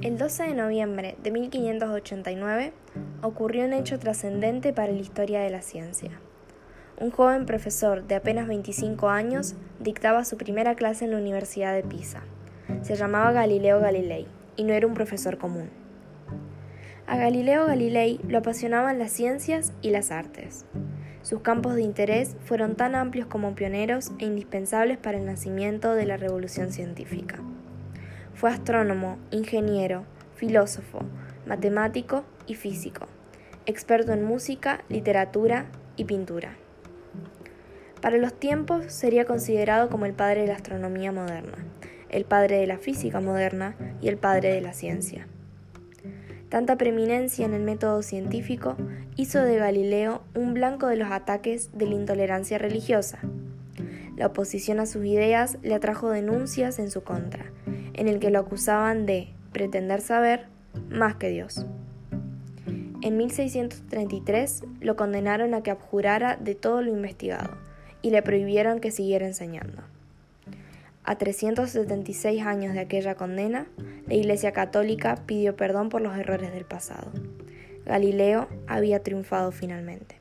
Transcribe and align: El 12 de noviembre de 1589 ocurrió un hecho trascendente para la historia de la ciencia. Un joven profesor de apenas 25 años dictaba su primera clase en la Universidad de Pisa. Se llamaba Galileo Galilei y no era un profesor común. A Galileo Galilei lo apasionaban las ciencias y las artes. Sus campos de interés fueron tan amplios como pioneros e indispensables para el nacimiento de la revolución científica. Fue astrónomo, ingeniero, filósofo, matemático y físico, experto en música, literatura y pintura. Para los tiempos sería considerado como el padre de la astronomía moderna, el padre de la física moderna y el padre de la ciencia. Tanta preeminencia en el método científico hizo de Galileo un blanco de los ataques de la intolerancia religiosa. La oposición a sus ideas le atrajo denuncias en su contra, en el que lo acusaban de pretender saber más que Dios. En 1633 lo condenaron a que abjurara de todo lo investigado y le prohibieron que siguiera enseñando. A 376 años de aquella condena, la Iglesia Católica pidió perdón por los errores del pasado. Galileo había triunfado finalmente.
El 0.00 0.16
12 0.16 0.44
de 0.44 0.54
noviembre 0.54 1.16
de 1.24 1.32
1589 1.32 2.72
ocurrió 3.20 3.64
un 3.64 3.72
hecho 3.72 3.98
trascendente 3.98 4.72
para 4.72 4.92
la 4.92 5.00
historia 5.00 5.40
de 5.40 5.50
la 5.50 5.60
ciencia. 5.60 6.12
Un 7.00 7.10
joven 7.10 7.46
profesor 7.46 8.06
de 8.06 8.14
apenas 8.14 8.46
25 8.46 9.08
años 9.08 9.56
dictaba 9.80 10.24
su 10.24 10.36
primera 10.36 10.76
clase 10.76 11.04
en 11.04 11.10
la 11.10 11.16
Universidad 11.16 11.74
de 11.74 11.82
Pisa. 11.82 12.22
Se 12.82 12.94
llamaba 12.94 13.32
Galileo 13.32 13.80
Galilei 13.80 14.28
y 14.54 14.62
no 14.62 14.72
era 14.72 14.86
un 14.86 14.94
profesor 14.94 15.36
común. 15.36 15.68
A 17.08 17.16
Galileo 17.16 17.66
Galilei 17.66 18.20
lo 18.28 18.38
apasionaban 18.38 19.00
las 19.00 19.10
ciencias 19.10 19.72
y 19.82 19.90
las 19.90 20.12
artes. 20.12 20.64
Sus 21.22 21.40
campos 21.40 21.74
de 21.74 21.82
interés 21.82 22.36
fueron 22.44 22.76
tan 22.76 22.94
amplios 22.94 23.26
como 23.26 23.56
pioneros 23.56 24.12
e 24.20 24.26
indispensables 24.26 24.96
para 24.96 25.18
el 25.18 25.26
nacimiento 25.26 25.94
de 25.94 26.06
la 26.06 26.16
revolución 26.16 26.70
científica. 26.70 27.42
Fue 28.38 28.50
astrónomo, 28.50 29.18
ingeniero, 29.32 30.04
filósofo, 30.36 31.00
matemático 31.44 32.22
y 32.46 32.54
físico, 32.54 33.08
experto 33.66 34.12
en 34.12 34.22
música, 34.22 34.84
literatura 34.88 35.66
y 35.96 36.04
pintura. 36.04 36.52
Para 38.00 38.16
los 38.16 38.32
tiempos 38.32 38.92
sería 38.92 39.24
considerado 39.24 39.88
como 39.88 40.06
el 40.06 40.12
padre 40.12 40.42
de 40.42 40.46
la 40.46 40.54
astronomía 40.54 41.10
moderna, 41.10 41.58
el 42.10 42.26
padre 42.26 42.58
de 42.58 42.68
la 42.68 42.78
física 42.78 43.20
moderna 43.20 43.74
y 44.00 44.06
el 44.06 44.18
padre 44.18 44.52
de 44.52 44.60
la 44.60 44.72
ciencia. 44.72 45.26
Tanta 46.48 46.78
preeminencia 46.78 47.44
en 47.44 47.54
el 47.54 47.62
método 47.64 48.02
científico 48.02 48.76
hizo 49.16 49.42
de 49.42 49.56
Galileo 49.56 50.22
un 50.36 50.54
blanco 50.54 50.86
de 50.86 50.94
los 50.94 51.10
ataques 51.10 51.70
de 51.76 51.86
la 51.86 51.96
intolerancia 51.96 52.56
religiosa. 52.56 53.18
La 54.16 54.26
oposición 54.26 54.78
a 54.78 54.86
sus 54.86 55.04
ideas 55.06 55.58
le 55.62 55.74
atrajo 55.74 56.10
denuncias 56.10 56.78
en 56.78 56.92
su 56.92 57.02
contra, 57.02 57.46
en 57.98 58.06
el 58.06 58.20
que 58.20 58.30
lo 58.30 58.38
acusaban 58.38 59.06
de 59.06 59.28
pretender 59.52 60.00
saber 60.00 60.46
más 60.88 61.16
que 61.16 61.30
Dios. 61.30 61.66
En 63.02 63.16
1633 63.16 64.62
lo 64.80 64.96
condenaron 64.96 65.52
a 65.52 65.62
que 65.62 65.72
abjurara 65.72 66.36
de 66.36 66.54
todo 66.54 66.80
lo 66.80 66.92
investigado 66.92 67.58
y 68.00 68.10
le 68.10 68.22
prohibieron 68.22 68.78
que 68.78 68.92
siguiera 68.92 69.26
enseñando. 69.26 69.82
A 71.02 71.18
376 71.18 72.44
años 72.44 72.74
de 72.74 72.80
aquella 72.80 73.16
condena, 73.16 73.66
la 74.06 74.14
Iglesia 74.14 74.52
Católica 74.52 75.16
pidió 75.26 75.56
perdón 75.56 75.88
por 75.88 76.00
los 76.00 76.16
errores 76.16 76.52
del 76.52 76.64
pasado. 76.64 77.10
Galileo 77.84 78.46
había 78.68 79.02
triunfado 79.02 79.50
finalmente. 79.50 80.17